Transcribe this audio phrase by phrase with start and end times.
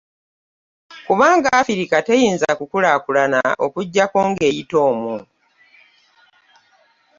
[1.07, 5.17] Kubanga Afirika teyinza kukulaakulana okuggyako ng'eyita omwo.